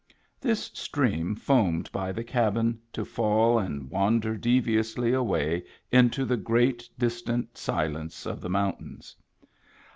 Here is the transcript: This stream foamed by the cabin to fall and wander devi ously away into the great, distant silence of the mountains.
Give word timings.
This 0.39 0.63
stream 0.73 1.35
foamed 1.35 1.91
by 1.91 2.11
the 2.11 2.23
cabin 2.23 2.79
to 2.91 3.05
fall 3.05 3.59
and 3.59 3.87
wander 3.87 4.35
devi 4.35 4.79
ously 4.79 5.13
away 5.13 5.63
into 5.91 6.25
the 6.25 6.37
great, 6.37 6.89
distant 6.97 7.55
silence 7.55 8.25
of 8.25 8.41
the 8.41 8.49
mountains. 8.49 9.15